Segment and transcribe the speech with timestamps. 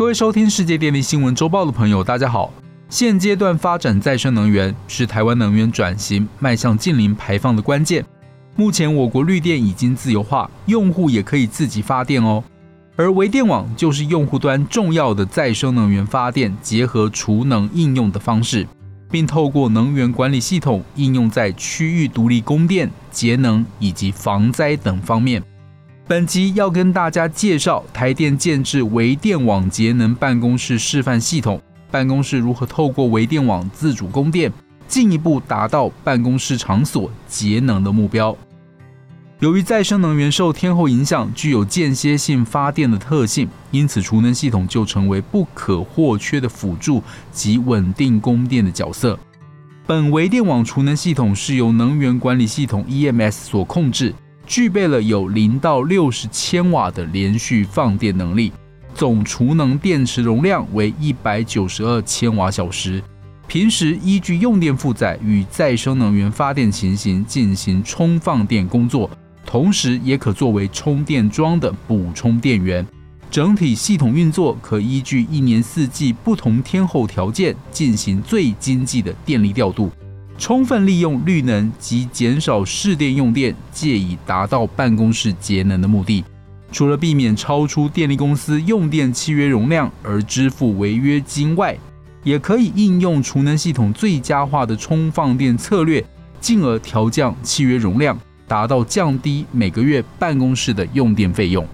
[0.00, 2.50] 各位收听世界电力新闻周报的朋友，大家好。
[2.88, 8.02] 现阶段发展再生能源是台湾能源转型迈向近零排放的关键。
[8.56, 12.42] 目前我国绿电已经自由化，用户也可以自己发电哦。
[12.96, 18.66] 而微电网就是用户端重要的再生能源发电结合储能应用的方式，
[19.10, 25.42] 并透过能源管理系统应用在区域独立供电、节能以及防灾等方面。
[26.06, 31.60] 本集要跟大家介绍台电建制微电网节能办公室示范系统。
[31.90, 34.52] 办公室如何透过微电网自主供电，
[34.88, 38.36] 进一步达到办公室场所节能的目标？
[39.40, 49.18] 由于再生能源受天候影响，具有间歇性发电的特性，因此储能系统就成为不可或缺的辅助及稳定供电的角色。
[49.86, 54.14] 本微电网储能系统是由能源管理系统 EMS 所控制，
[54.50, 58.52] 具备了有零到六十千瓦的连续放电能力。
[58.92, 63.00] 总储能电池容量为一百九十二千瓦小时，
[63.46, 69.08] 平时依据用电负载与再生能源发电情形进行充放电工作，
[69.46, 72.84] 同时也可作为充电桩的补充电源。
[73.30, 79.88] 整体系统运作可依据一年四季不同天候条件进行最经济的电力调度，
[80.40, 86.24] 充分利用绿能及减少市电用电，借以达到办公室节能的目的。
[86.72, 91.76] 除了避免超出电力公司用电契约容量而支付违约金外，
[92.24, 96.02] 也可以应用储能系统最佳化的充放电策略，
[96.40, 98.18] 进而调降契约容量，
[98.48, 101.68] 达到降低每个月办公室的用电费用。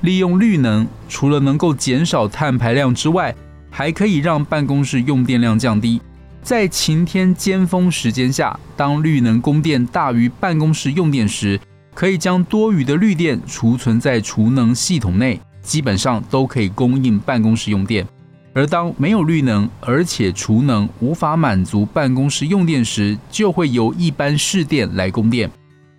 [0.00, 3.34] 利用绿能，除了能够减少碳排量之外，
[3.68, 6.00] 还可以让办公室用电量降低。
[6.42, 11.60] 在晴天尖峰时间下，当绿能供电大于办公室用电时，
[11.94, 18.06] 可以将多余的绿电储存在储能系统内，基本上都可以供应办公室用电。
[18.52, 25.48] 而当没有绿能，而且储能无法满足办公室用电时，就会由一般市电来供电。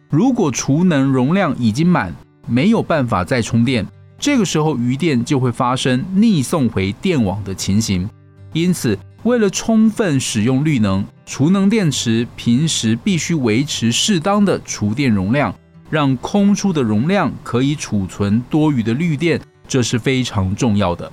[0.10, 2.14] 如果储能容量已经满，
[2.46, 3.88] 没有办法再充电，
[4.20, 8.10] 这个时候余电就会发生逆送回电网的情形。
[8.52, 15.54] 因此，为了充分使用绿能，储能电池平时必须维持适当的储电容量。
[15.92, 21.12] 让空出的容量可以储存多余的绿电，这是非常重要的。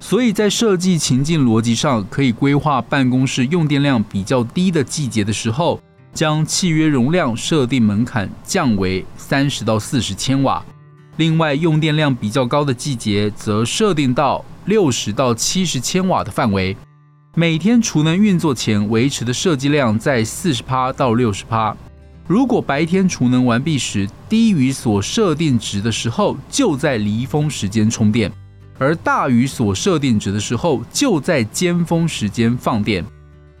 [0.00, 5.78] 所以在设计情境逻辑上，可以规划办公室用电量比较低的季节的时候，
[6.14, 10.64] 将契约容量设定门槛降为三十到四十千瓦；
[11.18, 16.76] 另外，用电量比较高的季节，则设定到六十到七十千瓦的范围。
[17.34, 21.76] 每天储能运作前维持的设计量在四十帕到六十帕。
[22.28, 28.30] 如果白天储能完毕时低于所设定值的时候，就在离峰时间充电；
[28.78, 33.04] 而大于所设定值的时候，就在尖峰时间放电。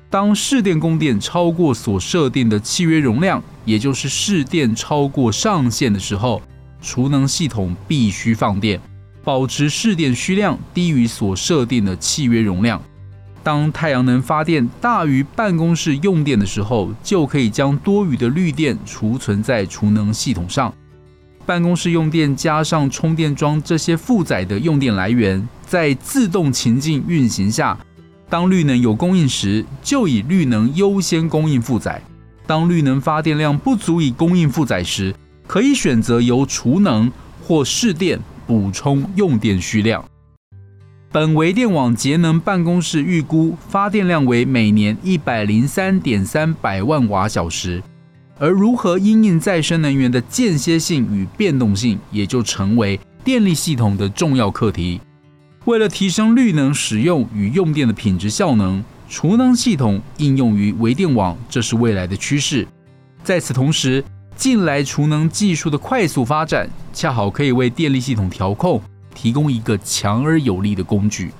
[0.08, 6.40] 当市电供电超过所设定的契约容量，也就是市电超过上限的时候，
[6.82, 8.80] 储能系统必须放电，
[9.24, 12.80] 保持市电需量低于所设定的契约容量。
[13.42, 20.72] 当太阳能发电大于办公室用电的时候，就可以将多余的绿电储存在储能系统上。
[21.44, 27.76] 办公室用电加上充电桩这些负载的用电来源，在自动情境运行下，
[28.28, 32.00] 当绿能有供应时，就以绿能优先供应负载；
[32.46, 35.12] 当绿能发电量不足以供应负载时，
[35.48, 37.10] 可以选择由储能
[37.44, 40.04] 或市电补充用电需量。
[41.10, 47.82] 本微电网节能办公室预估发电量为每年一百零三点三百万瓦小时，
[48.38, 55.00] 而如何因应再生能源的间歇性与变动性，也就成为电力系统的重要课题。
[55.66, 62.66] 为了提升绿能使用与用电的品质效能，储能系统应用于微电网，这是未来的趋势。
[63.22, 64.02] 在此同时，
[64.42, 68.82] 近来储能技术的快速发展，恰好可以为电力系统调控。
[69.14, 71.30] 提供一个强而有力的工具，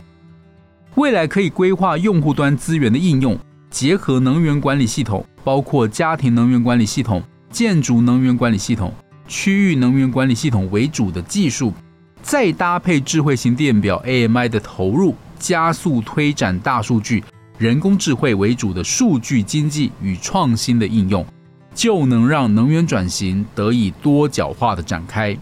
[0.94, 3.36] 未来可以规划用户端资源的应用，
[3.68, 7.20] 结合能源管理系统，包括家庭能源管理系统、
[7.50, 8.94] 建筑能源管理系统、
[9.26, 11.74] 区域能源管理系统为主的技术，
[12.22, 17.24] 再搭配智慧型电表 AMI 的投入，加速推展大数据、
[17.58, 21.26] 人工智慧为主的数据经济与创新的应用，
[21.74, 25.36] 就能让能源转型得以多角化的展开。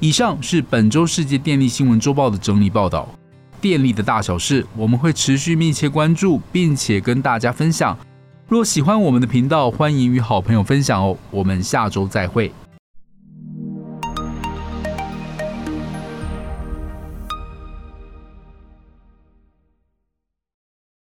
[0.00, 3.08] 以上是本周世界电力新闻周报的整理报道。
[3.60, 7.96] 电力的大小事，我们会持续密切关注，并且跟大家分享。
[8.46, 11.16] 若喜欢我们的频道，欢迎与好朋友分享哦。
[11.30, 12.52] 我们下周再会。